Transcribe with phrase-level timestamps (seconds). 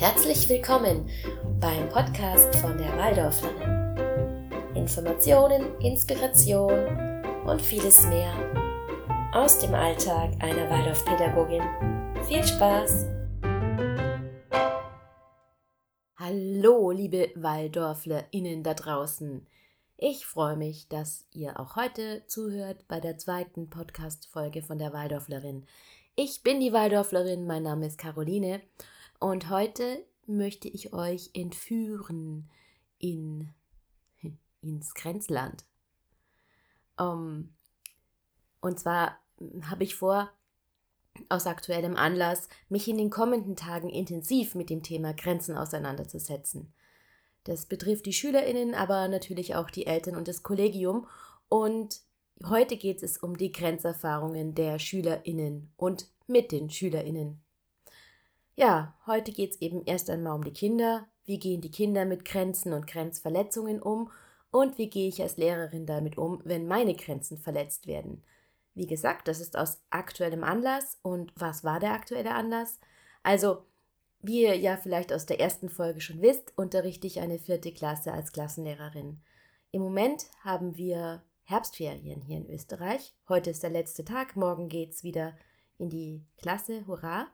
[0.00, 1.10] Herzlich willkommen
[1.60, 4.74] beim Podcast von der Waldorflerin.
[4.74, 6.72] Informationen, Inspiration
[7.44, 8.32] und vieles mehr
[9.34, 11.62] aus dem Alltag einer Waldorfpädagogin.
[12.26, 13.08] Viel Spaß!
[16.16, 19.46] Hallo, liebe WaldorflerInnen da draußen.
[19.98, 25.66] Ich freue mich, dass ihr auch heute zuhört bei der zweiten Podcast-Folge von der Waldorflerin.
[26.16, 28.62] Ich bin die Waldorflerin, mein Name ist Caroline
[29.20, 32.50] und heute möchte ich euch entführen
[32.98, 33.52] in,
[34.60, 35.64] ins Grenzland.
[36.98, 37.54] Um, ähm,
[38.60, 39.18] und zwar
[39.62, 40.30] habe ich vor,
[41.28, 46.72] aus aktuellem Anlass, mich in den kommenden Tagen intensiv mit dem Thema Grenzen auseinanderzusetzen.
[47.44, 51.06] Das betrifft die Schülerinnen, aber natürlich auch die Eltern und das Kollegium.
[51.48, 52.00] Und
[52.44, 57.42] heute geht es um die Grenzerfahrungen der Schülerinnen und mit den Schülerinnen.
[58.60, 61.08] Ja, heute geht es eben erst einmal um die Kinder.
[61.24, 64.10] Wie gehen die Kinder mit Grenzen und Grenzverletzungen um?
[64.50, 68.22] Und wie gehe ich als Lehrerin damit um, wenn meine Grenzen verletzt werden?
[68.74, 70.98] Wie gesagt, das ist aus aktuellem Anlass.
[71.00, 72.78] Und was war der aktuelle Anlass?
[73.22, 73.64] Also,
[74.20, 78.12] wie ihr ja vielleicht aus der ersten Folge schon wisst, unterrichte ich eine vierte Klasse
[78.12, 79.22] als Klassenlehrerin.
[79.70, 83.14] Im Moment haben wir Herbstferien hier in Österreich.
[83.26, 85.34] Heute ist der letzte Tag, morgen geht es wieder
[85.78, 87.28] in die Klasse, hurra.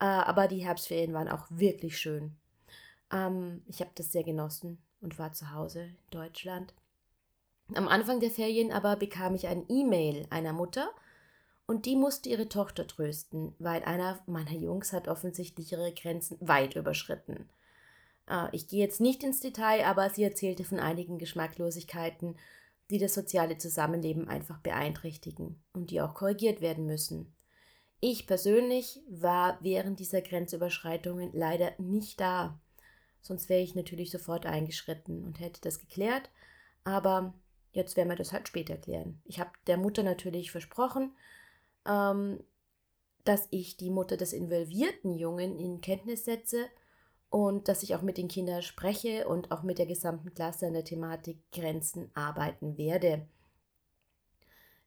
[0.00, 2.36] Äh, aber die Herbstferien waren auch wirklich schön.
[3.12, 6.74] Ähm, ich habe das sehr genossen und war zu Hause in Deutschland.
[7.74, 10.90] Am Anfang der Ferien aber bekam ich ein E-Mail einer Mutter,
[11.68, 16.76] und die musste ihre Tochter trösten, weil einer meiner Jungs hat offensichtlich ihre Grenzen weit
[16.76, 17.46] überschritten.
[18.26, 22.36] Äh, ich gehe jetzt nicht ins Detail, aber sie erzählte von einigen Geschmacklosigkeiten,
[22.90, 27.34] die das soziale Zusammenleben einfach beeinträchtigen und die auch korrigiert werden müssen.
[28.00, 32.60] Ich persönlich war während dieser Grenzüberschreitungen leider nicht da.
[33.20, 36.30] Sonst wäre ich natürlich sofort eingeschritten und hätte das geklärt.
[36.84, 37.34] Aber
[37.72, 39.20] jetzt werden wir das halt später klären.
[39.24, 41.12] Ich habe der Mutter natürlich versprochen,
[41.86, 42.42] ähm,
[43.24, 46.66] dass ich die Mutter des involvierten Jungen in Kenntnis setze
[47.30, 50.72] und dass ich auch mit den Kindern spreche und auch mit der gesamten Klasse an
[50.72, 53.26] der Thematik Grenzen arbeiten werde.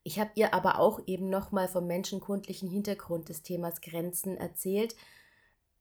[0.04, 4.96] Ich habe ihr aber auch eben nochmal vom menschenkundlichen Hintergrund des Themas Grenzen erzählt,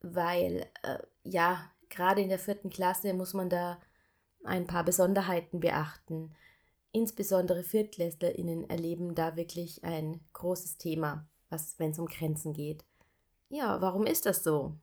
[0.01, 3.79] weil äh, ja, gerade in der vierten Klasse muss man da
[4.43, 6.33] ein paar Besonderheiten beachten.
[6.91, 11.25] Insbesondere ViertklässlerInnen erleben da wirklich ein großes Thema,
[11.77, 12.83] wenn es um Grenzen geht.
[13.49, 14.75] Ja, warum ist das so?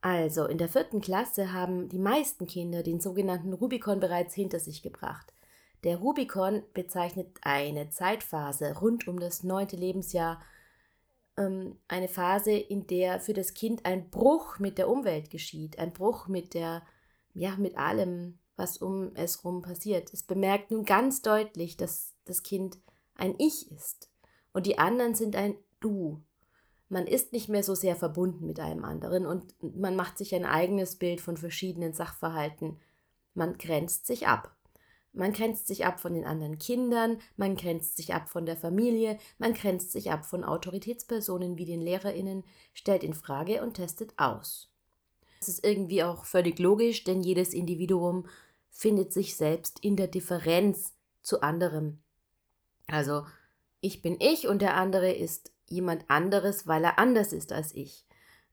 [0.00, 4.82] Also, in der vierten Klasse haben die meisten Kinder den sogenannten Rubikon bereits hinter sich
[4.82, 5.32] gebracht.
[5.86, 10.42] Der Rubikon bezeichnet eine Zeitphase rund um das neunte Lebensjahr,
[11.36, 15.92] ähm, eine Phase, in der für das Kind ein Bruch mit der Umwelt geschieht, ein
[15.92, 16.82] Bruch mit der,
[17.34, 20.12] ja, mit allem, was um es herum passiert.
[20.12, 22.78] Es bemerkt nun ganz deutlich, dass das Kind
[23.14, 24.10] ein Ich ist
[24.52, 26.20] und die anderen sind ein Du.
[26.88, 30.46] Man ist nicht mehr so sehr verbunden mit einem anderen und man macht sich ein
[30.46, 32.80] eigenes Bild von verschiedenen Sachverhalten.
[33.34, 34.55] Man grenzt sich ab.
[35.16, 39.18] Man grenzt sich ab von den anderen Kindern, man grenzt sich ab von der Familie,
[39.38, 42.44] man grenzt sich ab von Autoritätspersonen wie den Lehrerinnen,
[42.74, 44.70] stellt in Frage und testet aus.
[45.38, 48.28] Das ist irgendwie auch völlig logisch, denn jedes Individuum
[48.70, 51.98] findet sich selbst in der Differenz zu anderem.
[52.86, 53.24] Also,
[53.80, 58.04] ich bin ich und der andere ist jemand anderes, weil er anders ist als ich.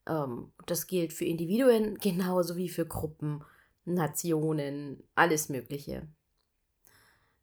[0.07, 3.43] Ähm, das gilt für Individuen genauso wie für Gruppen,
[3.83, 6.07] Nationen, alles Mögliche.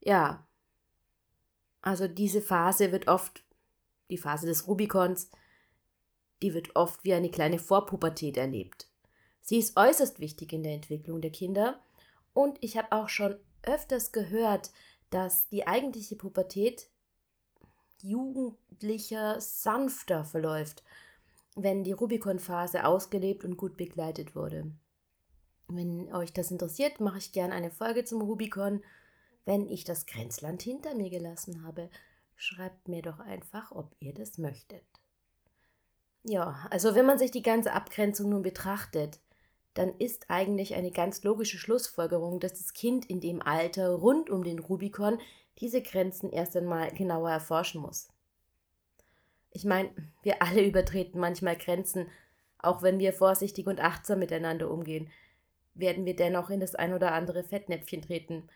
[0.00, 0.46] Ja,
[1.82, 3.44] also diese Phase wird oft,
[4.10, 5.30] die Phase des Rubikons,
[6.42, 8.88] die wird oft wie eine kleine Vorpubertät erlebt.
[9.40, 11.82] Sie ist äußerst wichtig in der Entwicklung der Kinder
[12.32, 14.70] und ich habe auch schon öfters gehört,
[15.10, 16.88] dass die eigentliche Pubertät
[18.02, 20.82] jugendlicher, sanfter verläuft,
[21.56, 24.70] wenn die Rubicon-Phase ausgelebt und gut begleitet wurde.
[25.68, 28.82] Wenn euch das interessiert, mache ich gerne eine Folge zum Rubicon.
[29.50, 31.90] Wenn ich das Grenzland hinter mir gelassen habe,
[32.36, 34.84] schreibt mir doch einfach, ob ihr das möchtet.
[36.22, 39.18] Ja, also wenn man sich die ganze Abgrenzung nun betrachtet,
[39.74, 44.44] dann ist eigentlich eine ganz logische Schlussfolgerung, dass das Kind in dem Alter rund um
[44.44, 45.18] den Rubikon
[45.58, 48.06] diese Grenzen erst einmal genauer erforschen muss.
[49.50, 49.90] Ich meine,
[50.22, 52.06] wir alle übertreten manchmal Grenzen,
[52.58, 55.10] auch wenn wir vorsichtig und achtsam miteinander umgehen,
[55.74, 58.48] werden wir dennoch in das ein oder andere Fettnäpfchen treten.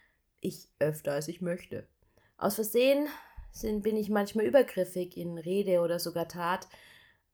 [0.44, 1.88] Ich öfter als ich möchte.
[2.36, 3.08] Aus Versehen
[3.50, 6.68] sind, bin ich manchmal übergriffig in Rede oder sogar Tat.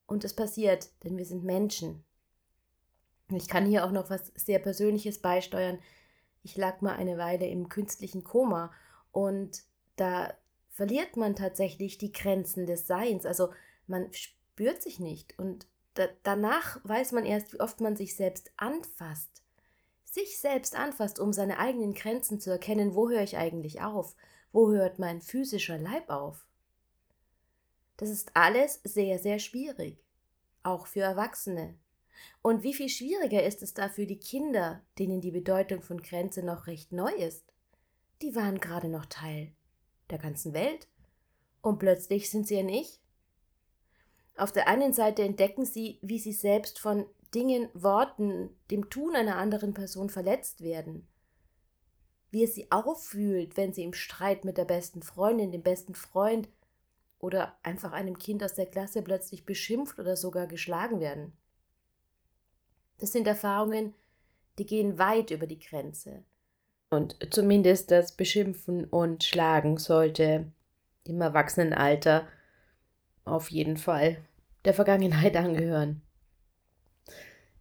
[0.07, 2.05] Und es passiert, denn wir sind Menschen
[3.31, 5.81] Ich kann hier auch noch was sehr Persönliches beisteuern.
[6.45, 8.73] Ich lag mal eine Weile im künstlichen Koma
[9.11, 9.63] und
[9.97, 10.33] da
[10.69, 13.27] verliert man tatsächlich die Grenzen des Seins.
[13.27, 13.53] Also
[13.89, 18.53] man spürt sich nicht und da, danach weiß man erst, wie oft man sich selbst
[18.57, 19.43] anfasst.
[20.11, 24.17] Sich selbst anfasst, um seine eigenen Grenzen zu erkennen, wo höre ich eigentlich auf,
[24.51, 26.49] wo hört mein physischer Leib auf.
[27.97, 30.03] Das ist alles sehr, sehr schwierig,
[30.65, 31.79] auch für Erwachsene.
[32.43, 36.43] Und wie viel schwieriger ist es da für die Kinder, denen die Bedeutung von Grenze
[36.43, 37.45] noch recht neu ist?
[38.21, 39.53] Die waren gerade noch Teil
[40.11, 40.89] der ganzen Welt
[41.63, 43.01] und plötzlich sind sie ein Ich.
[44.37, 49.37] Auf der einen Seite entdecken sie, wie sie selbst von Dingen, Worten, dem Tun einer
[49.37, 51.07] anderen Person verletzt werden.
[52.31, 56.49] Wie es sie auffühlt, wenn sie im Streit mit der besten Freundin, dem besten Freund
[57.19, 61.33] oder einfach einem Kind aus der Klasse plötzlich beschimpft oder sogar geschlagen werden.
[62.99, 63.95] Das sind Erfahrungen,
[64.59, 66.23] die gehen weit über die Grenze.
[66.91, 70.53] Und zumindest das Beschimpfen und Schlagen sollte
[71.05, 72.27] im Erwachsenenalter
[73.25, 74.19] auf jeden Fall
[74.65, 76.03] der Vergangenheit angehören.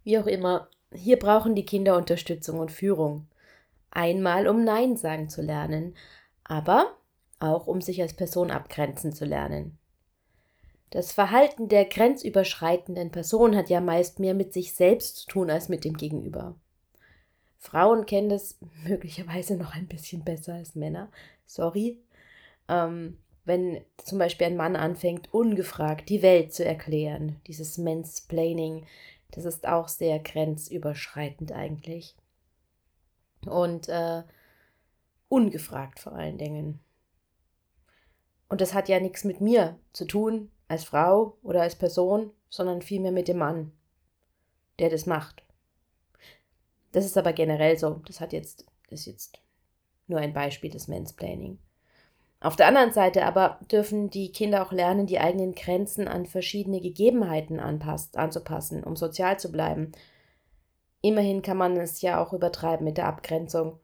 [0.04, 3.26] Wie auch immer, hier brauchen die Kinder Unterstützung und Führung.
[3.90, 5.94] Einmal, um Nein sagen zu lernen,
[6.44, 6.96] aber
[7.38, 9.78] auch um sich als Person abgrenzen zu lernen.
[10.90, 15.68] Das Verhalten der grenzüberschreitenden Person hat ja meist mehr mit sich selbst zu tun als
[15.68, 16.56] mit dem Gegenüber.
[17.58, 21.10] Frauen kennen das möglicherweise noch ein bisschen besser als Männer.
[21.46, 21.98] Sorry.
[22.68, 28.86] Ähm, wenn zum Beispiel ein Mann anfängt, ungefragt die Welt zu erklären, dieses Mansplaining,
[29.32, 32.16] das ist auch sehr grenzüberschreitend eigentlich.
[33.46, 34.22] Und äh,
[35.28, 36.80] ungefragt vor allen Dingen.
[38.48, 42.82] Und das hat ja nichts mit mir zu tun, als Frau oder als Person, sondern
[42.82, 43.72] vielmehr mit dem Mann,
[44.78, 45.42] der das macht.
[46.92, 48.02] Das ist aber generell so.
[48.06, 49.40] Das hat jetzt, ist jetzt
[50.08, 51.58] nur ein Beispiel des Mansplaining.
[52.42, 56.80] Auf der anderen Seite aber dürfen die Kinder auch lernen, die eigenen Grenzen an verschiedene
[56.80, 59.92] Gegebenheiten anpasst, anzupassen, um sozial zu bleiben.
[61.02, 63.78] Immerhin kann man es ja auch übertreiben mit der Abgrenzung.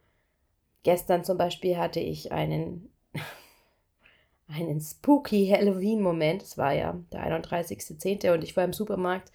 [0.84, 2.90] Gestern zum Beispiel hatte ich einen
[4.48, 6.42] einen spooky Halloween-Moment.
[6.42, 8.32] Es war ja der 31.10.
[8.32, 9.32] und ich war im Supermarkt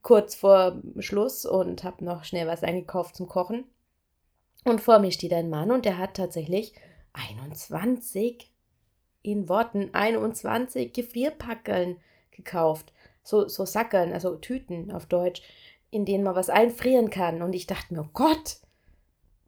[0.00, 3.64] kurz vor Schluss und habe noch schnell was eingekauft zum Kochen.
[4.64, 6.72] Und vor mir steht ein Mann und der hat tatsächlich
[7.18, 8.50] 21
[9.22, 11.98] in Worten 21 Gefrierpackeln
[12.30, 12.92] gekauft.
[13.22, 15.42] So, so Sackeln, also Tüten auf Deutsch,
[15.90, 17.42] in denen man was einfrieren kann.
[17.42, 18.58] Und ich dachte mir, oh Gott,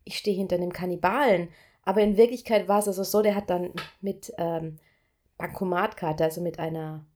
[0.05, 1.49] ich stehe hinter einem Kannibalen.
[1.83, 4.79] Aber in Wirklichkeit war es also so, der hat dann mit ähm,
[5.39, 7.07] Bankomatkarte, also mit einer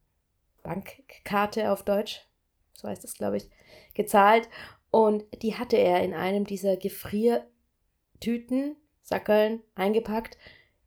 [0.62, 2.26] Bankkarte auf Deutsch,
[2.72, 3.50] so heißt das, glaube ich,
[3.92, 4.48] gezahlt.
[4.90, 10.36] Und die hatte er in einem dieser Gefriertüten, Sackeln, eingepackt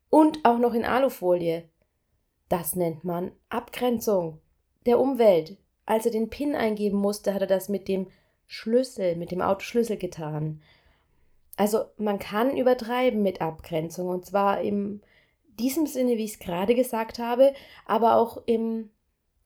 [0.09, 1.69] und auch noch in Alufolie.
[2.49, 4.41] Das nennt man Abgrenzung
[4.85, 5.57] der Umwelt.
[5.85, 8.07] Als er den PIN eingeben musste, hat er das mit dem
[8.47, 10.61] Schlüssel, mit dem Autoschlüssel getan.
[11.55, 15.01] Also man kann übertreiben mit Abgrenzung und zwar im
[15.59, 17.53] diesem Sinne, wie ich es gerade gesagt habe,
[17.85, 18.89] aber auch im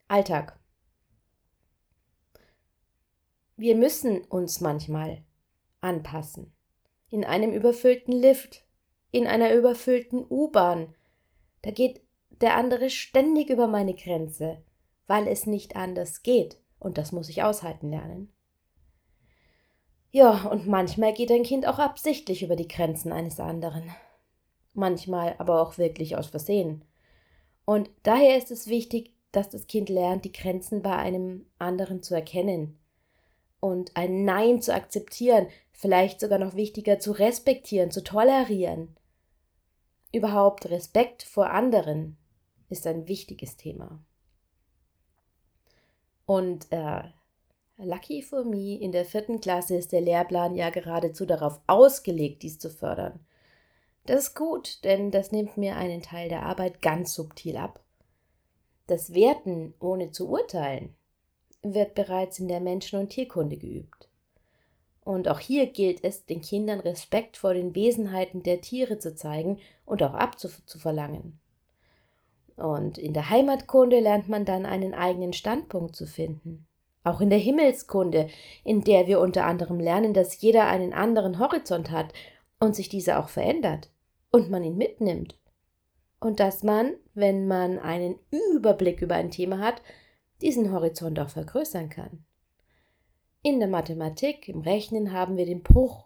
[0.08, 0.60] Alltag.
[3.56, 5.24] Wir müssen uns manchmal
[5.80, 6.54] anpassen.
[7.12, 8.64] In einem überfüllten Lift,
[9.12, 10.96] in einer überfüllten U-Bahn.
[11.62, 14.64] Da geht der andere ständig über meine Grenze,
[15.06, 16.58] weil es nicht anders geht.
[16.80, 18.34] Und das muss ich aushalten lernen.
[20.10, 23.84] Ja, und manchmal geht ein Kind auch absichtlich über die Grenzen eines anderen.
[24.74, 26.84] Manchmal aber auch wirklich aus Versehen.
[27.66, 32.16] Und daher ist es wichtig, dass das Kind lernt, die Grenzen bei einem anderen zu
[32.16, 32.78] erkennen
[33.62, 35.48] und ein Nein zu akzeptieren,
[35.82, 38.96] vielleicht sogar noch wichtiger zu respektieren, zu tolerieren.
[40.14, 42.18] Überhaupt Respekt vor anderen
[42.70, 44.00] ist ein wichtiges Thema.
[46.28, 47.02] Und äh,
[47.78, 52.60] Lucky for me, in der vierten Klasse ist der Lehrplan ja geradezu darauf ausgelegt, dies
[52.60, 53.20] zu fördern.
[54.06, 57.84] Das ist gut, denn das nimmt mir einen Teil der Arbeit ganz subtil ab.
[58.86, 60.96] Das Werten ohne zu urteilen
[61.64, 64.11] wird bereits in der Menschen- und Tierkunde geübt.
[65.04, 69.60] Und auch hier gilt es, den Kindern Respekt vor den Wesenheiten der Tiere zu zeigen
[69.86, 71.40] und auch abzuverlangen.
[72.56, 76.68] Und in der Heimatkunde lernt man dann einen eigenen Standpunkt zu finden.
[77.04, 78.30] Auch in der Himmelskunde,
[78.64, 82.14] in der wir unter anderem lernen, dass jeder einen anderen Horizont hat
[82.60, 83.90] und sich dieser auch verändert
[84.30, 85.40] und man ihn mitnimmt.
[86.20, 89.82] Und dass man, wenn man einen Überblick über ein Thema hat,
[90.42, 92.24] diesen Horizont auch vergrößern kann.
[93.44, 96.06] In der Mathematik, im Rechnen haben wir den Bruch.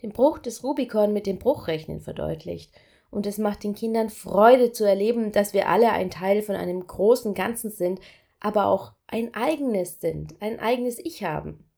[0.00, 2.72] Den Bruch des Rubikon mit dem Bruchrechnen verdeutlicht.
[3.10, 6.86] Und es macht den Kindern Freude zu erleben, dass wir alle ein Teil von einem
[6.86, 7.98] großen Ganzen sind,
[8.38, 11.68] aber auch ein eigenes sind, ein eigenes Ich haben.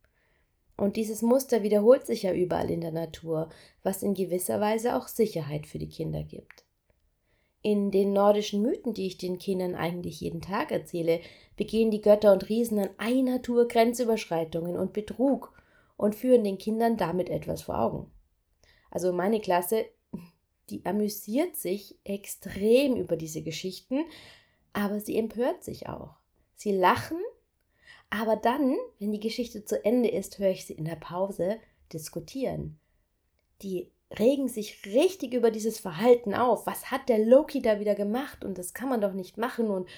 [0.76, 3.48] Und dieses Muster wiederholt sich ja überall in der Natur,
[3.82, 6.66] was in gewisser Weise auch Sicherheit für die Kinder gibt.
[7.62, 11.20] In den nordischen Mythen, die ich den Kindern eigentlich jeden Tag erzähle,
[11.56, 15.52] begehen die Götter und Riesen an einer Tour Grenzüberschreitungen und Betrug
[15.98, 18.10] und führen den Kindern damit etwas vor Augen.
[18.90, 19.84] Also meine Klasse,
[20.70, 24.04] die amüsiert sich extrem über diese Geschichten,
[24.72, 26.14] aber sie empört sich auch.
[26.54, 27.18] Sie lachen,
[28.08, 31.58] aber dann, wenn die Geschichte zu Ende ist, höre ich sie in der Pause
[31.92, 32.78] diskutieren.
[33.62, 36.66] Die regen sich richtig über dieses Verhalten auf.
[36.66, 38.44] Was hat der Loki da wieder gemacht?
[38.44, 39.88] Und das kann man doch nicht machen und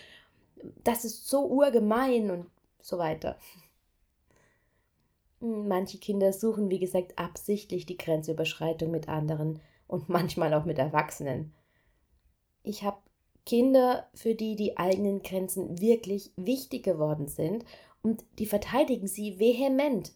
[0.84, 2.46] das ist so urgemein und
[2.80, 3.38] so weiter.
[5.40, 11.52] Manche Kinder suchen, wie gesagt, absichtlich die Grenzüberschreitung mit anderen und manchmal auch mit Erwachsenen.
[12.62, 12.98] Ich habe
[13.44, 17.64] Kinder, für die die eigenen Grenzen wirklich wichtig geworden sind
[18.02, 20.12] und die verteidigen sie vehement.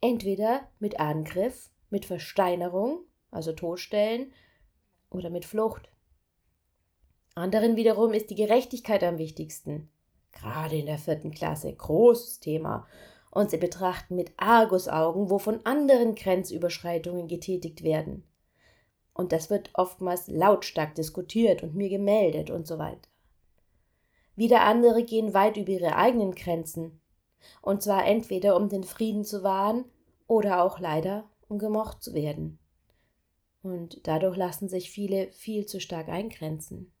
[0.00, 4.32] Entweder mit Angriff mit Versteinerung, also Totstellen,
[5.10, 5.90] oder mit Flucht.
[7.34, 9.88] Anderen wiederum ist die Gerechtigkeit am wichtigsten.
[10.32, 12.86] Gerade in der vierten Klasse, großes Thema.
[13.30, 18.24] Und sie betrachten mit Argusaugen, wo von anderen Grenzüberschreitungen getätigt werden.
[19.14, 23.08] Und das wird oftmals lautstark diskutiert und mir gemeldet und so weiter.
[24.36, 27.00] Wieder andere gehen weit über ihre eigenen Grenzen.
[27.60, 29.84] Und zwar entweder um den Frieden zu wahren
[30.26, 32.58] oder auch leider um gemocht zu werden.
[33.62, 36.92] Und dadurch lassen sich viele viel zu stark eingrenzen.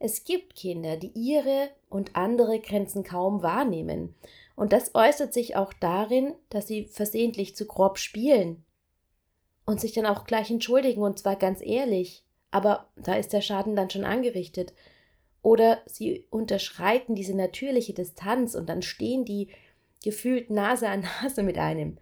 [0.00, 4.14] Es gibt Kinder, die ihre und andere Grenzen kaum wahrnehmen,
[4.58, 8.64] und das äußert sich auch darin, dass sie versehentlich zu grob spielen
[9.66, 13.76] und sich dann auch gleich entschuldigen, und zwar ganz ehrlich, aber da ist der Schaden
[13.76, 14.72] dann schon angerichtet.
[15.42, 19.48] Oder sie unterschreiten diese natürliche Distanz und dann stehen die
[20.02, 21.98] gefühlt Nase an Nase mit einem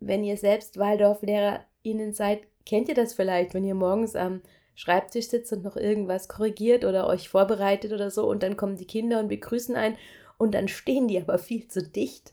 [0.00, 4.42] wenn ihr selbst WaldorflehrerInnen seid, kennt ihr das vielleicht, wenn ihr morgens am
[4.74, 8.86] Schreibtisch sitzt und noch irgendwas korrigiert oder euch vorbereitet oder so und dann kommen die
[8.86, 9.96] Kinder und begrüßen einen
[10.38, 12.32] und dann stehen die aber viel zu dicht.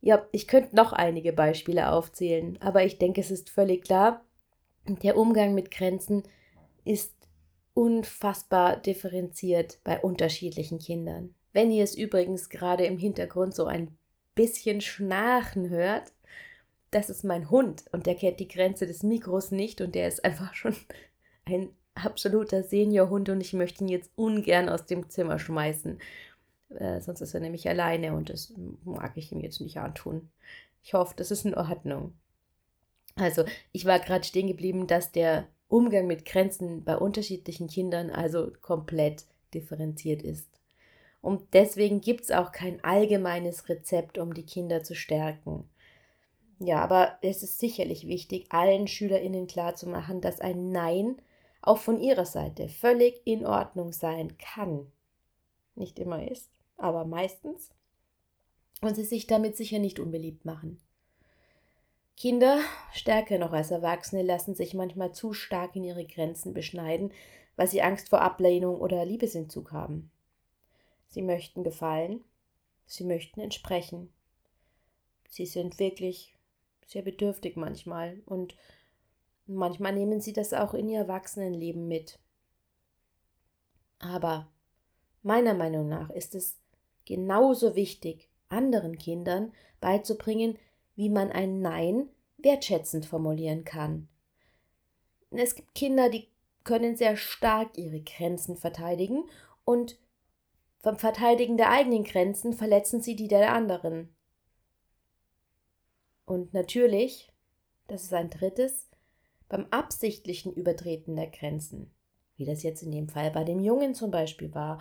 [0.00, 4.24] Ja, ich könnte noch einige Beispiele aufzählen, aber ich denke, es ist völlig klar,
[4.88, 6.22] der Umgang mit Grenzen
[6.84, 7.14] ist
[7.74, 11.34] unfassbar differenziert bei unterschiedlichen Kindern.
[11.52, 13.96] Wenn ihr es übrigens gerade im Hintergrund so ein
[14.38, 16.12] bisschen schnarchen hört,
[16.90, 20.24] das ist mein Hund und der kennt die Grenze des Mikros nicht und der ist
[20.24, 20.74] einfach schon
[21.44, 25.98] ein absoluter Seniorhund und ich möchte ihn jetzt ungern aus dem Zimmer schmeißen.
[26.70, 28.54] Äh, sonst ist er nämlich alleine und das
[28.84, 30.30] mag ich ihm jetzt nicht antun.
[30.82, 32.14] Ich hoffe, das ist in Ordnung.
[33.16, 38.52] Also, ich war gerade stehen geblieben, dass der Umgang mit Grenzen bei unterschiedlichen Kindern also
[38.62, 40.57] komplett differenziert ist.
[41.28, 45.68] Und deswegen gibt es auch kein allgemeines Rezept, um die Kinder zu stärken.
[46.58, 51.20] Ja, aber es ist sicherlich wichtig, allen SchülerInnen klarzumachen, dass ein Nein
[51.60, 54.90] auch von ihrer Seite völlig in Ordnung sein kann.
[55.74, 57.72] Nicht immer ist, aber meistens.
[58.80, 60.80] Und sie sich damit sicher nicht unbeliebt machen.
[62.16, 62.58] Kinder,
[62.94, 67.12] stärker noch als Erwachsene, lassen sich manchmal zu stark in ihre Grenzen beschneiden,
[67.56, 70.10] weil sie Angst vor Ablehnung oder Liebesentzug haben.
[71.08, 72.24] Sie möchten gefallen,
[72.86, 74.12] sie möchten entsprechen.
[75.28, 76.34] Sie sind wirklich
[76.86, 78.56] sehr bedürftig manchmal und
[79.46, 82.18] manchmal nehmen sie das auch in ihr Erwachsenenleben mit.
[83.98, 84.48] Aber
[85.22, 86.58] meiner Meinung nach ist es
[87.04, 90.58] genauso wichtig, anderen Kindern beizubringen,
[90.94, 94.08] wie man ein Nein wertschätzend formulieren kann.
[95.30, 96.28] Es gibt Kinder, die
[96.64, 99.24] können sehr stark ihre Grenzen verteidigen
[99.64, 99.98] und
[100.78, 104.14] vom Verteidigen der eigenen Grenzen verletzen sie die der anderen.
[106.24, 107.32] Und natürlich,
[107.86, 108.88] das ist ein drittes,
[109.48, 111.90] beim absichtlichen Übertreten der Grenzen,
[112.36, 114.78] wie das jetzt in dem Fall bei dem Jungen zum Beispiel war,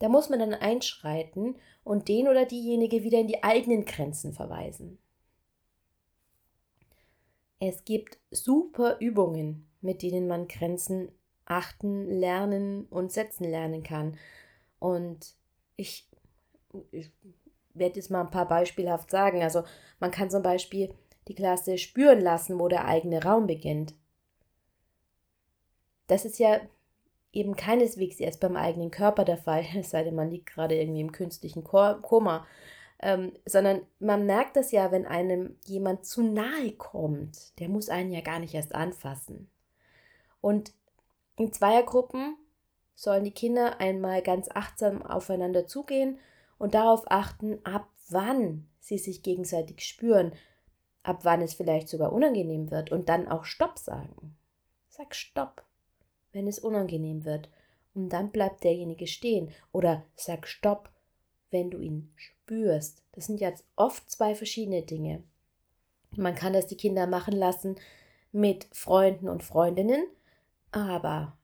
[0.00, 4.98] da muss man dann einschreiten und den oder diejenige wieder in die eigenen Grenzen verweisen.
[7.60, 11.10] Es gibt super Übungen, mit denen man Grenzen
[11.44, 14.16] achten, lernen und setzen lernen kann.
[14.78, 15.34] Und
[15.76, 16.08] ich,
[16.90, 17.10] ich
[17.74, 19.42] werde jetzt mal ein paar beispielhaft sagen.
[19.42, 19.64] Also
[20.00, 20.94] man kann zum Beispiel
[21.28, 23.94] die Klasse spüren lassen, wo der eigene Raum beginnt.
[26.06, 26.60] Das ist ja
[27.32, 31.00] eben keineswegs erst beim eigenen Körper der Fall, es sei denn, man liegt gerade irgendwie
[31.00, 32.46] im künstlichen Koma,
[33.00, 38.10] ähm, sondern man merkt das ja, wenn einem jemand zu nahe kommt, der muss einen
[38.10, 39.48] ja gar nicht erst anfassen.
[40.40, 40.72] Und
[41.36, 42.36] in Zweiergruppen
[42.98, 46.18] sollen die Kinder einmal ganz achtsam aufeinander zugehen
[46.58, 50.32] und darauf achten, ab wann sie sich gegenseitig spüren,
[51.04, 54.36] ab wann es vielleicht sogar unangenehm wird und dann auch Stopp sagen.
[54.88, 55.62] Sag Stopp,
[56.32, 57.48] wenn es unangenehm wird
[57.94, 60.90] und dann bleibt derjenige stehen oder sag Stopp,
[61.52, 63.04] wenn du ihn spürst.
[63.12, 65.22] Das sind jetzt oft zwei verschiedene Dinge.
[66.16, 67.76] Man kann das die Kinder machen lassen
[68.32, 70.04] mit Freunden und Freundinnen,
[70.72, 71.37] aber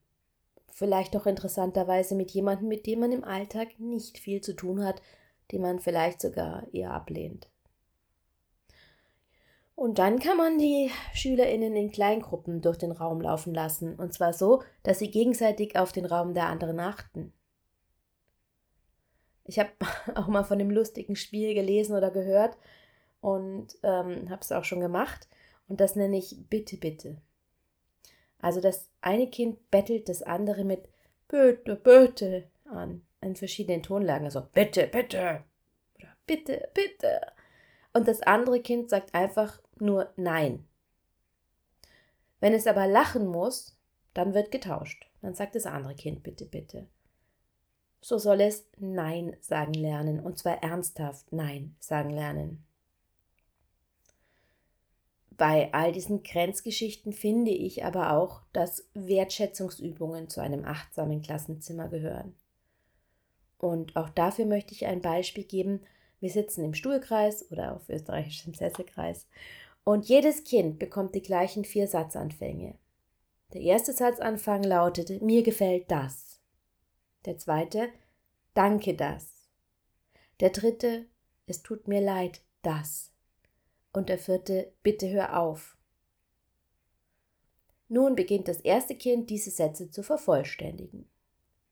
[0.75, 5.01] vielleicht auch interessanterweise mit jemandem, mit dem man im Alltag nicht viel zu tun hat,
[5.53, 7.49] den man vielleicht sogar eher ablehnt.
[9.77, 14.33] Und dann kann man die Schülerinnen in Kleingruppen durch den Raum laufen lassen, und zwar
[14.33, 17.33] so, dass sie gegenseitig auf den Raum der anderen achten.
[19.45, 19.71] Ich habe
[20.15, 22.57] auch mal von dem lustigen Spiel gelesen oder gehört
[23.21, 25.29] und ähm, habe es auch schon gemacht.
[25.69, 27.17] Und das nenne ich Bitte, bitte.
[28.45, 30.89] Also das eine Kind bettelt das andere mit
[31.29, 34.27] Bitte, bitte an, in verschiedenen Tonlagen.
[34.27, 35.45] Also Bitte, bitte
[35.97, 37.21] oder Bitte, bitte.
[37.93, 40.67] Und das andere Kind sagt einfach nur Nein.
[42.41, 43.79] Wenn es aber lachen muss,
[44.13, 45.11] dann wird getauscht.
[45.23, 46.87] Dann sagt das andere Kind Bitte, bitte
[48.05, 52.67] so soll es Nein sagen lernen, und zwar ernsthaft Nein sagen lernen.
[55.37, 62.35] Bei all diesen Grenzgeschichten finde ich aber auch, dass Wertschätzungsübungen zu einem achtsamen Klassenzimmer gehören.
[63.59, 65.81] Und auch dafür möchte ich ein Beispiel geben.
[66.21, 69.27] Wir sitzen im Stuhlkreis oder auf österreichischem Sesselkreis
[69.85, 72.79] und jedes Kind bekommt die gleichen vier Satzanfänge.
[73.53, 76.41] Der erste Satzanfang lautet Mir gefällt das.
[77.25, 77.89] Der zweite,
[78.55, 79.49] danke das.
[80.41, 81.07] Der dritte,
[81.47, 83.14] es tut mir leid, das.
[83.95, 85.79] Und der vierte, bitte hör auf.
[87.89, 91.09] Nun beginnt das erste Kind, diese Sätze zu vervollständigen.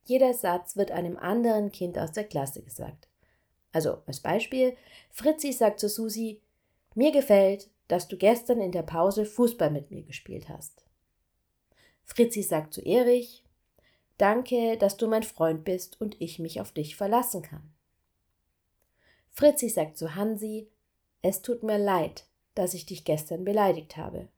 [0.04, 3.08] Jeder Satz wird einem anderen Kind aus der Klasse gesagt.
[3.72, 4.76] Also als Beispiel,
[5.10, 6.40] Fritzi sagt zu Susi,
[6.94, 10.84] mir gefällt, dass du gestern in der Pause Fußball mit mir gespielt hast.
[12.04, 13.44] Fritzi sagt zu Erich,
[14.16, 17.72] Danke, dass du mein Freund bist und ich mich auf dich verlassen kann.
[19.32, 20.68] Fritzi sagt zu Hansi,
[21.22, 24.28] es tut mir leid, dass ich dich gestern beleidigt habe.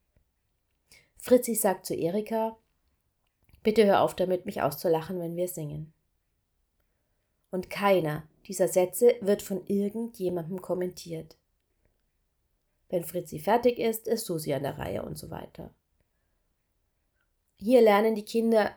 [1.16, 2.56] Fritzi sagt zu Erika,
[3.62, 5.92] bitte hör auf damit, mich auszulachen, wenn wir singen.
[7.50, 11.38] Und keiner dieser Sätze wird von irgendjemandem kommentiert.
[12.90, 15.72] Wenn Fritzi fertig ist, ist Susi an der Reihe und so weiter.
[17.56, 18.72] Hier lernen die Kinder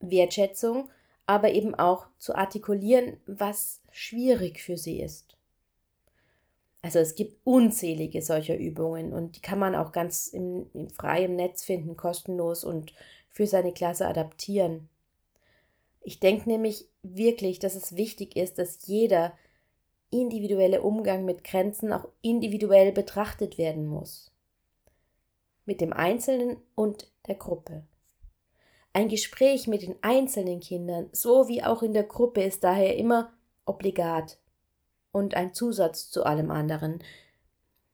[0.00, 0.90] Wertschätzung,
[1.24, 5.37] aber eben auch zu artikulieren, was schwierig für sie ist.
[6.82, 11.34] Also es gibt unzählige solcher Übungen und die kann man auch ganz im, im freien
[11.36, 12.92] Netz finden, kostenlos und
[13.30, 14.88] für seine Klasse adaptieren.
[16.00, 19.32] Ich denke nämlich wirklich, dass es wichtig ist, dass jeder
[20.10, 24.32] individuelle Umgang mit Grenzen auch individuell betrachtet werden muss.
[25.66, 27.84] Mit dem Einzelnen und der Gruppe.
[28.92, 33.32] Ein Gespräch mit den einzelnen Kindern sowie auch in der Gruppe ist daher immer
[33.66, 34.38] obligat
[35.12, 37.02] und ein Zusatz zu allem anderen.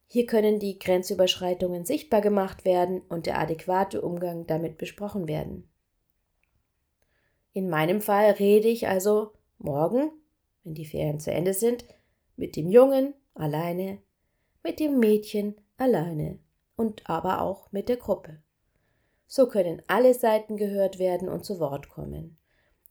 [0.07, 5.69] Hier können die Grenzüberschreitungen sichtbar gemacht werden und der adäquate Umgang damit besprochen werden.
[7.53, 10.11] In meinem Fall rede ich also morgen,
[10.65, 11.85] wenn die Ferien zu Ende sind,
[12.37, 13.99] mit dem Jungen alleine,
[14.63, 16.39] mit dem Mädchen alleine
[16.77, 18.43] und aber auch mit der Gruppe.
[19.27, 22.37] So können alle Seiten gehört werden und zu Wort kommen.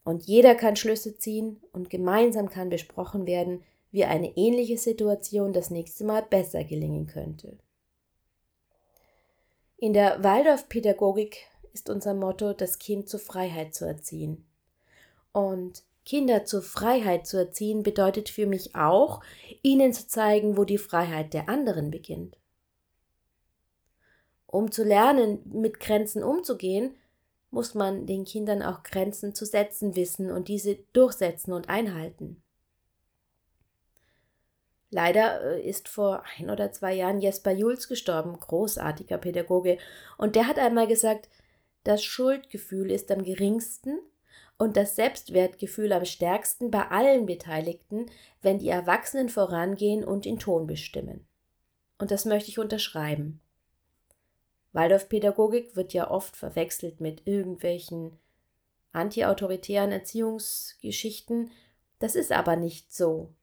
[0.04, 5.70] Und jeder kann Schlüsse ziehen und gemeinsam kann besprochen werden, wie eine ähnliche Situation das
[5.70, 7.56] nächste Mal besser gelingen könnte.
[9.76, 14.44] In der Waldorfpädagogik ist unser Motto, das Kind zur Freiheit zu erziehen.
[15.30, 19.22] Und Kinder zur Freiheit zu erziehen bedeutet für mich auch,
[19.62, 22.36] ihnen zu zeigen, wo die Freiheit der anderen beginnt.
[24.48, 26.96] Um zu lernen, mit Grenzen umzugehen,
[27.52, 32.43] muss man den Kindern auch Grenzen zu setzen wissen und diese durchsetzen und einhalten.
[34.94, 39.76] Leider äh, ist vor ein oder zwei Jahren Jesper Jules gestorben, großartiger Pädagoge,
[40.18, 41.28] und der hat einmal gesagt,
[41.82, 43.98] das Schuldgefühl ist am geringsten
[44.56, 48.06] und das Selbstwertgefühl am stärksten bei allen Beteiligten,
[48.40, 51.26] wenn die Erwachsenen vorangehen und den Ton bestimmen.
[51.98, 53.40] Und das möchte ich unterschreiben.
[54.74, 58.16] Waldorfpädagogik wird ja oft verwechselt mit irgendwelchen
[58.92, 61.50] antiautoritären Erziehungsgeschichten.
[61.98, 63.34] Das ist aber nicht so.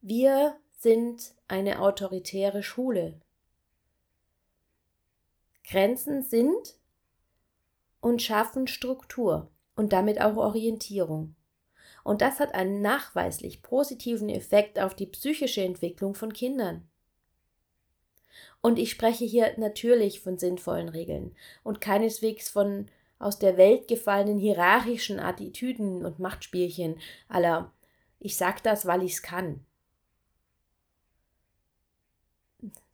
[0.00, 3.20] Wir sind eine autoritäre Schule.
[5.68, 6.78] Grenzen sind
[8.00, 11.34] und schaffen Struktur und damit auch Orientierung.
[12.04, 16.88] Und das hat einen nachweislich positiven Effekt auf die psychische Entwicklung von Kindern.
[18.60, 22.86] Und ich spreche hier natürlich von sinnvollen Regeln und keineswegs von
[23.18, 27.72] aus der Welt gefallenen hierarchischen Attitüden und Machtspielchen aller
[28.20, 29.64] ich sag das, weil ich's kann.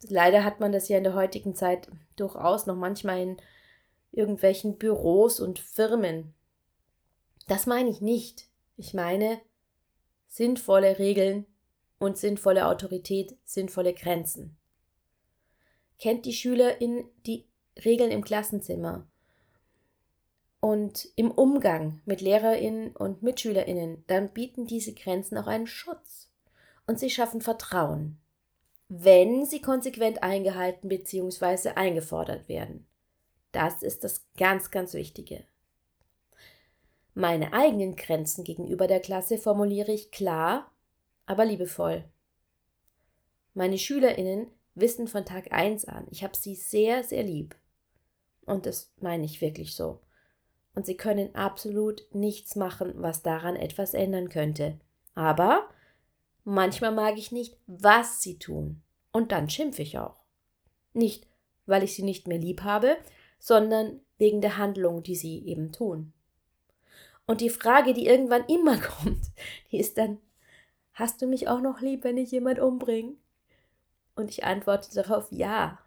[0.09, 3.37] Leider hat man das ja in der heutigen Zeit durchaus noch manchmal in
[4.12, 6.35] irgendwelchen Büros und Firmen.
[7.48, 8.48] Das meine ich nicht.
[8.77, 9.40] Ich meine
[10.29, 11.46] sinnvolle Regeln
[11.98, 14.57] und sinnvolle Autorität, sinnvolle Grenzen.
[15.98, 17.46] Kennt die Schülerin die
[17.85, 19.07] Regeln im Klassenzimmer
[20.64, 26.31] und im Umgang mit Lehrerinnen und Mitschülerinnen, dann bieten diese Grenzen auch einen Schutz
[26.87, 28.18] und sie schaffen Vertrauen,
[28.88, 31.70] wenn sie konsequent eingehalten bzw.
[31.70, 32.87] eingefordert werden.
[33.53, 35.44] Das ist das ganz, ganz Wichtige.
[37.14, 40.73] Meine eigenen Grenzen gegenüber der Klasse formuliere ich klar,
[41.27, 42.05] aber liebevoll.
[43.55, 47.55] Meine Schülerinnen wissen von Tag 1 an, ich habe sie sehr, sehr lieb.
[48.44, 50.01] Und das meine ich wirklich so
[50.75, 54.79] und sie können absolut nichts machen, was daran etwas ändern könnte.
[55.14, 55.68] Aber
[56.44, 60.16] manchmal mag ich nicht, was sie tun, und dann schimpfe ich auch.
[60.92, 61.26] Nicht,
[61.66, 62.96] weil ich sie nicht mehr lieb habe,
[63.38, 66.12] sondern wegen der Handlung, die sie eben tun.
[67.26, 69.26] Und die Frage, die irgendwann immer kommt,
[69.72, 70.18] die ist dann,
[70.92, 73.14] hast du mich auch noch lieb, wenn ich jemand umbringe?
[74.14, 75.85] Und ich antworte darauf ja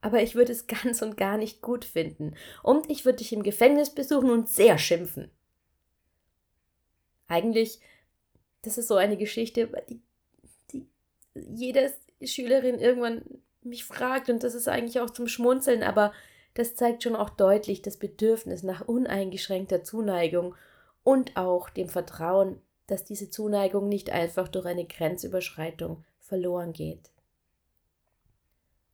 [0.00, 2.34] aber ich würde es ganz und gar nicht gut finden.
[2.62, 5.30] Und ich würde dich im Gefängnis besuchen und sehr schimpfen.
[7.28, 7.80] Eigentlich,
[8.62, 10.00] das ist so eine Geschichte, die,
[10.72, 10.86] die
[11.34, 11.92] jede
[12.22, 13.22] Schülerin irgendwann
[13.62, 16.12] mich fragt und das ist eigentlich auch zum Schmunzeln, aber
[16.54, 20.54] das zeigt schon auch deutlich das Bedürfnis nach uneingeschränkter Zuneigung
[21.02, 27.10] und auch dem Vertrauen, dass diese Zuneigung nicht einfach durch eine Grenzüberschreitung verloren geht.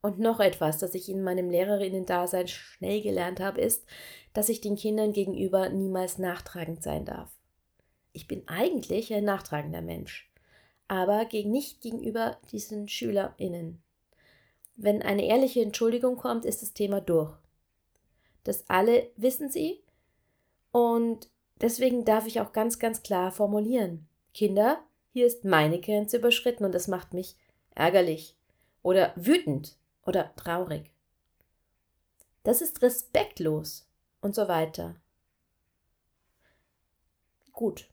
[0.02, 3.84] Und noch etwas, das ich in meinem Lehrerinnen-Dasein schnell gelernt habe, ist,
[4.34, 7.35] dass ich den Kindern gegenüber niemals nachtragend sein darf.
[8.16, 10.32] Ich bin eigentlich ein nachtragender Mensch,
[10.88, 13.82] aber nicht gegenüber diesen SchülerInnen.
[14.74, 17.36] Wenn eine ehrliche Entschuldigung kommt, ist das Thema durch.
[18.42, 19.82] Das alle wissen sie
[20.72, 21.28] und
[21.60, 24.08] deswegen darf ich auch ganz, ganz klar formulieren.
[24.32, 27.36] Kinder, hier ist meine Grenze überschritten und das macht mich
[27.74, 28.34] ärgerlich
[28.82, 29.76] oder wütend
[30.06, 30.90] oder traurig.
[32.44, 33.86] Das ist respektlos
[34.22, 34.96] und so weiter.
[37.52, 37.90] Gut,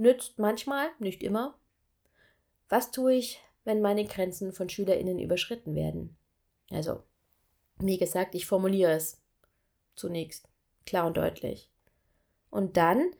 [0.00, 1.58] nützt manchmal, nicht immer.
[2.68, 6.16] Was tue ich, wenn meine Grenzen von Schülerinnen überschritten werden?
[6.70, 7.02] Also,
[7.78, 9.20] wie gesagt, ich formuliere es
[9.94, 10.48] zunächst
[10.86, 11.70] klar und deutlich.
[12.50, 13.10] Und dann,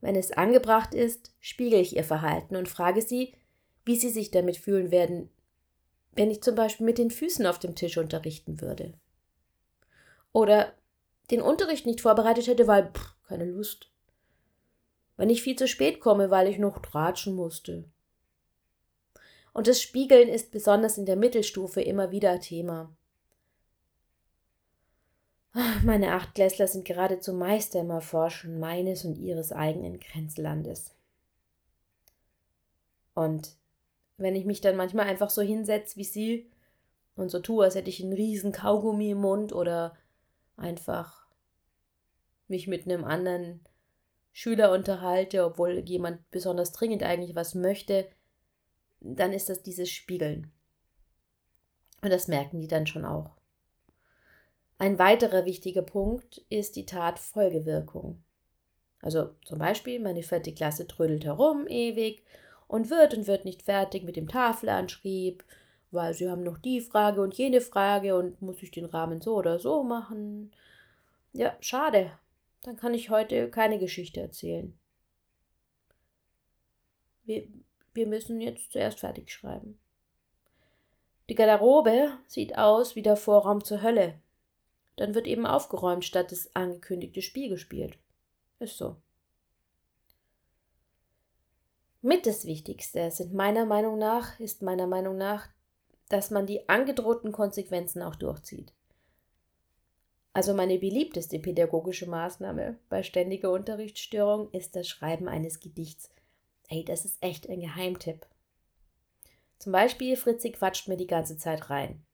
[0.00, 3.34] wenn es angebracht ist, spiegele ich ihr Verhalten und frage sie,
[3.84, 5.30] wie sie sich damit fühlen werden,
[6.12, 8.94] wenn ich zum Beispiel mit den Füßen auf dem Tisch unterrichten würde.
[10.32, 10.74] Oder
[11.30, 13.90] den Unterricht nicht vorbereitet hätte, weil pff, keine Lust.
[15.16, 17.84] Wenn ich viel zu spät komme, weil ich noch tratschen musste.
[19.52, 22.94] Und das Spiegeln ist besonders in der Mittelstufe immer wieder Thema.
[25.82, 30.94] Meine Achtklässler sind geradezu Meister im Erforschen meines und ihres eigenen Grenzlandes.
[33.14, 33.56] Und
[34.18, 36.50] wenn ich mich dann manchmal einfach so hinsetze wie sie
[37.14, 39.96] und so tue, als hätte ich einen riesen Kaugummi im Mund oder
[40.58, 41.26] einfach
[42.48, 43.60] mich mit einem anderen
[44.38, 48.06] Schüler unterhalte, obwohl jemand besonders dringend eigentlich was möchte,
[49.00, 50.52] dann ist das dieses Spiegeln.
[52.02, 53.30] Und das merken die dann schon auch.
[54.76, 58.22] Ein weiterer wichtiger Punkt ist die Tatfolgewirkung.
[59.00, 62.22] Also zum Beispiel, meine vierte Klasse trödelt herum ewig
[62.68, 65.44] und wird und wird nicht fertig mit dem Tafelanschrieb,
[65.92, 69.34] weil sie haben noch die Frage und jene Frage und muss ich den Rahmen so
[69.34, 70.52] oder so machen.
[71.32, 72.10] Ja, schade.
[72.66, 74.76] Dann kann ich heute keine Geschichte erzählen.
[77.24, 77.46] Wir,
[77.94, 79.78] wir müssen jetzt zuerst fertig schreiben.
[81.28, 84.20] Die Garderobe sieht aus wie der Vorraum zur Hölle.
[84.96, 87.98] Dann wird eben aufgeräumt, statt das angekündigte Spiel gespielt.
[88.58, 88.96] Ist so.
[92.02, 95.48] Mit das Wichtigste sind meiner Meinung nach, ist meiner Meinung nach,
[96.08, 98.72] dass man die angedrohten Konsequenzen auch durchzieht.
[100.36, 106.10] Also meine beliebteste pädagogische Maßnahme bei ständiger Unterrichtsstörung ist das Schreiben eines Gedichts.
[106.68, 108.26] Ey, das ist echt ein Geheimtipp.
[109.58, 112.04] Zum Beispiel, Fritzi quatscht mir die ganze Zeit rein.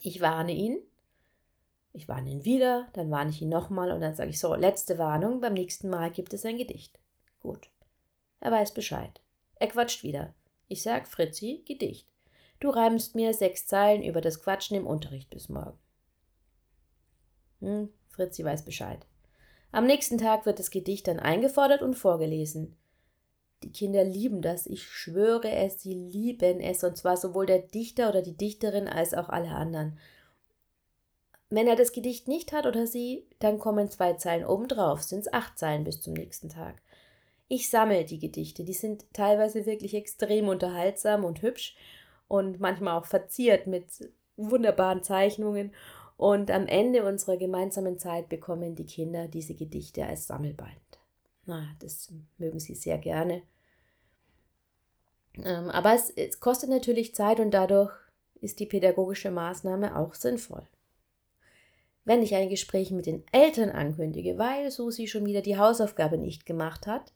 [0.00, 0.78] Ich warne ihn,
[1.92, 4.96] ich warne ihn wieder, dann warne ich ihn nochmal und dann sage ich so, letzte
[4.96, 6.98] Warnung, beim nächsten Mal gibt es ein Gedicht.
[7.40, 7.68] Gut.
[8.40, 9.20] Er weiß Bescheid.
[9.56, 10.32] Er quatscht wieder.
[10.68, 12.08] Ich sag, Fritzi, Gedicht.
[12.58, 15.78] Du reimst mir sechs Zeilen über das Quatschen im Unterricht bis morgen.
[17.64, 19.06] Hm, Fritzi weiß Bescheid.
[19.72, 22.76] Am nächsten Tag wird das Gedicht dann eingefordert und vorgelesen.
[23.62, 28.10] Die Kinder lieben das, ich schwöre es, sie lieben es, und zwar sowohl der Dichter
[28.10, 29.98] oder die Dichterin als auch alle anderen.
[31.48, 35.32] Wenn er das Gedicht nicht hat oder sie, dann kommen zwei Zeilen obendrauf, sind es
[35.32, 36.82] acht Zeilen bis zum nächsten Tag.
[37.48, 41.76] Ich sammle die Gedichte, die sind teilweise wirklich extrem unterhaltsam und hübsch
[42.28, 43.86] und manchmal auch verziert mit
[44.36, 45.72] wunderbaren Zeichnungen
[46.24, 50.72] und am Ende unserer gemeinsamen Zeit bekommen die Kinder diese Gedichte als Sammelband.
[51.44, 53.42] Na, das mögen sie sehr gerne.
[55.34, 57.92] Ähm, aber es, es kostet natürlich Zeit und dadurch
[58.40, 60.66] ist die pädagogische Maßnahme auch sinnvoll.
[62.06, 66.46] Wenn ich ein Gespräch mit den Eltern ankündige, weil Susi schon wieder die Hausaufgabe nicht
[66.46, 67.12] gemacht hat,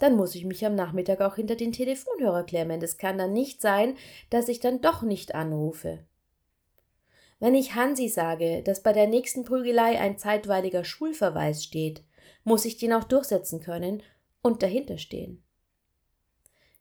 [0.00, 2.80] dann muss ich mich am Nachmittag auch hinter den Telefonhörer klemmen.
[2.80, 3.96] Das kann dann nicht sein,
[4.30, 6.00] dass ich dann doch nicht anrufe.
[7.42, 12.04] Wenn ich Hansi sage, dass bei der nächsten Prügelei ein zeitweiliger Schulverweis steht,
[12.44, 14.04] muss ich den auch durchsetzen können
[14.42, 15.42] und dahinter stehen.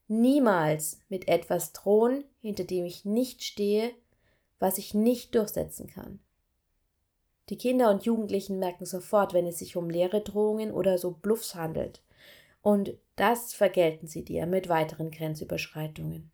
[0.07, 3.89] Niemals mit etwas drohen, hinter dem ich nicht stehe,
[4.59, 6.19] was ich nicht durchsetzen kann.
[7.49, 11.55] Die Kinder und Jugendlichen merken sofort, wenn es sich um leere Drohungen oder so Bluffs
[11.55, 12.03] handelt.
[12.61, 16.29] Und das vergelten sie dir mit weiteren Grenzüberschreitungen.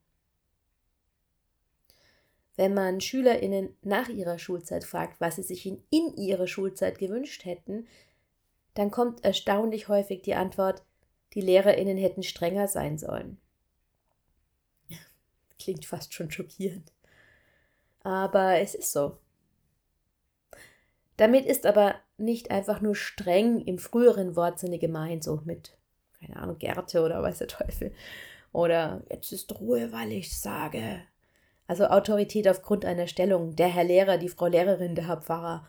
[2.58, 7.46] Wenn man SchülerInnen nach ihrer Schulzeit fragt, was sie sich in, in ihrer Schulzeit gewünscht
[7.46, 7.88] hätten,
[8.74, 10.84] dann kommt erstaunlich häufig die Antwort,
[11.34, 13.38] die LehrerInnen hätten strenger sein sollen.
[15.60, 16.92] Klingt fast schon schockierend.
[18.02, 19.20] Aber es ist so.
[21.18, 25.78] Damit ist aber nicht einfach nur streng im früheren Wortsinne gemeint, so mit,
[26.20, 27.94] keine Ahnung, Gerte oder weiß der Teufel.
[28.52, 31.02] Oder jetzt ist Ruhe, weil ich sage.
[31.68, 33.56] Also Autorität aufgrund einer Stellung.
[33.56, 35.68] Der Herr Lehrer, die Frau Lehrerin, der Herr Pfarrer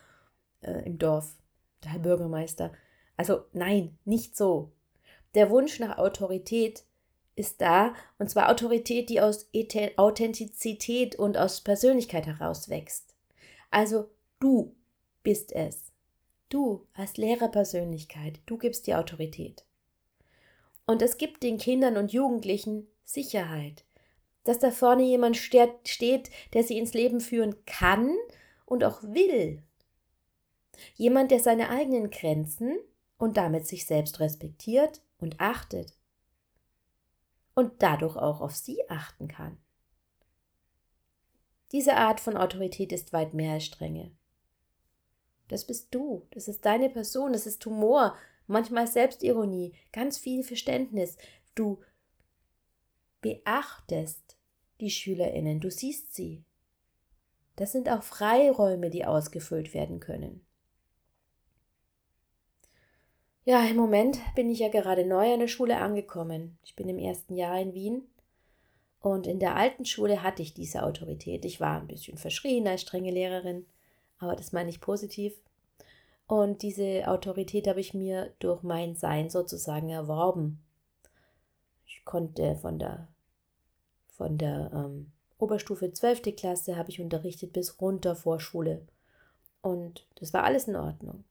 [0.62, 1.36] äh, im Dorf,
[1.82, 2.72] der Herr Bürgermeister.
[3.16, 4.72] Also nein, nicht so.
[5.34, 6.84] Der Wunsch nach Autorität
[7.34, 9.48] ist da, und zwar Autorität, die aus
[9.96, 13.14] Authentizität und aus Persönlichkeit herauswächst.
[13.70, 14.74] Also du
[15.22, 15.92] bist es.
[16.48, 19.64] Du als Lehrerpersönlichkeit, du gibst die Autorität.
[20.86, 23.84] Und es gibt den Kindern und Jugendlichen Sicherheit
[24.48, 28.16] dass da vorne jemand steht, der sie ins Leben führen kann
[28.64, 29.62] und auch will.
[30.94, 32.78] Jemand, der seine eigenen Grenzen
[33.18, 35.92] und damit sich selbst respektiert und achtet
[37.54, 39.58] und dadurch auch auf sie achten kann.
[41.72, 44.16] Diese Art von Autorität ist weit mehr als Strenge.
[45.48, 51.18] Das bist du, das ist deine Person, das ist Humor, manchmal Selbstironie, ganz viel Verständnis.
[51.54, 51.82] Du
[53.20, 54.37] beachtest
[54.80, 56.44] die Schülerinnen, du siehst sie.
[57.56, 60.44] Das sind auch Freiräume, die ausgefüllt werden können.
[63.44, 66.58] Ja, im Moment bin ich ja gerade neu an der Schule angekommen.
[66.64, 68.02] Ich bin im ersten Jahr in Wien
[69.00, 71.44] und in der alten Schule hatte ich diese Autorität.
[71.44, 73.66] Ich war ein bisschen verschrien als strenge Lehrerin,
[74.18, 75.32] aber das meine ich positiv.
[76.26, 80.60] Und diese Autorität habe ich mir durch mein Sein sozusagen erworben.
[81.86, 83.08] Ich konnte von der
[84.18, 86.34] von der ähm, Oberstufe 12.
[86.36, 88.86] Klasse habe ich unterrichtet bis runter Vorschule.
[89.62, 91.24] Und das war alles in Ordnung.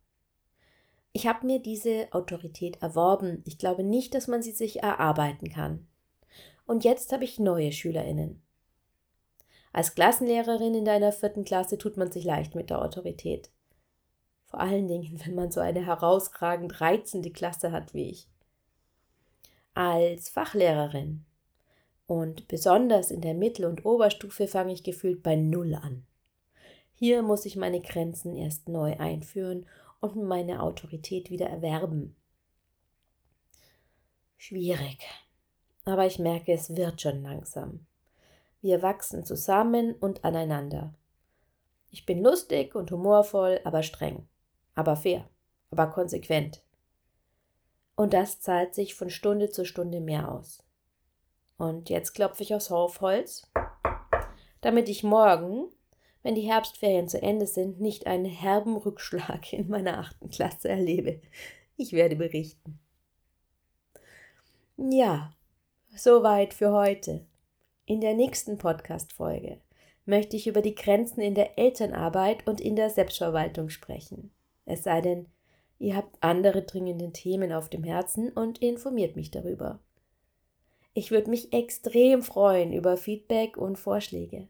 [1.12, 3.44] Ich habe mir diese Autorität erworben.
[3.46, 5.88] Ich glaube nicht, dass man sie sich erarbeiten kann.
[6.66, 8.42] Und jetzt habe ich neue Schülerinnen.
[9.74, 13.52] Als Klassenlehrerin in deiner vierten Klasse tut man sich leicht mit der Autorität.
[14.46, 18.30] Vor allen Dingen, wenn man so eine herausragend reizende Klasse hat wie ich.
[19.74, 21.26] Als Fachlehrerin
[22.08, 26.06] und besonders in der Mittel- und Oberstufe fange ich gefühlt bei Null an.
[26.94, 29.68] Hier muss ich meine Grenzen erst neu einführen
[30.00, 32.16] und meine Autorität wieder erwerben.
[34.38, 35.00] Schwierig.
[35.86, 37.86] Aber ich merke, es wird schon langsam.
[38.62, 40.94] Wir wachsen zusammen und aneinander.
[41.92, 44.28] Ich bin lustig und humorvoll, aber streng,
[44.76, 45.30] aber fair,
[45.72, 46.64] aber konsequent.
[47.96, 50.64] Und das zahlt sich von Stunde zu Stunde mehr aus.
[51.58, 53.52] Und jetzt klopfe ich aufs Hofholz,
[54.62, 55.66] damit ich morgen,
[56.24, 61.22] wenn die Herbstferien zu Ende sind, nicht einen herben Rückschlag in meiner achten Klasse erlebe.
[61.76, 62.80] Ich werde berichten.
[64.78, 65.34] Ja,
[65.96, 67.26] soweit für heute.
[67.86, 69.60] In der nächsten Podcast-Folge
[70.06, 74.32] möchte ich über die Grenzen in der Elternarbeit und in der Selbstverwaltung sprechen.
[74.66, 75.28] Es sei denn,
[75.80, 79.80] ihr habt andere dringende Themen auf dem Herzen und informiert mich darüber.
[80.98, 84.48] Ich würde mich extrem freuen über Feedback und Vorschläge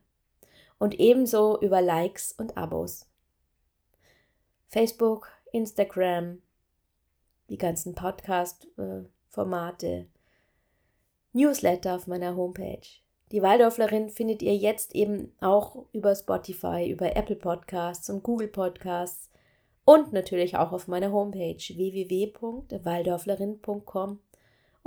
[0.79, 3.05] und ebenso über Likes und Abos.
[4.69, 6.41] Facebook, Instagram,
[7.49, 10.07] die ganzen Podcast-Formate,
[11.33, 12.87] Newsletter auf meiner Homepage.
[13.33, 19.29] Die Waldorflerin findet ihr jetzt eben auch über Spotify, über Apple Podcasts und Google Podcasts
[19.83, 24.21] und natürlich auch auf meiner Homepage www.waldorflerin.com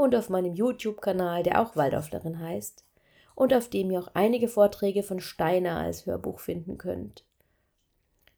[0.00, 2.86] und auf meinem YouTube-Kanal, der auch Waldorflerin heißt
[3.34, 7.26] und auf dem ihr auch einige Vorträge von Steiner als Hörbuch finden könnt.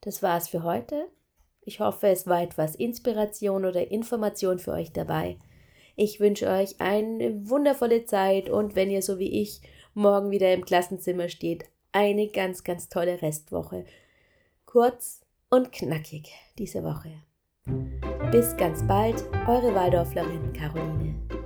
[0.01, 1.07] Das war's für heute.
[1.61, 5.39] Ich hoffe, es war etwas Inspiration oder Information für euch dabei.
[5.95, 9.61] Ich wünsche euch eine wundervolle Zeit und wenn ihr so wie ich
[9.95, 13.85] morgen wieder im Klassenzimmer steht, eine ganz, ganz tolle Restwoche.
[14.67, 17.13] Kurz und knackig diese Woche.
[18.33, 21.42] Bis ganz bald, eure Waldorflerin Caroline.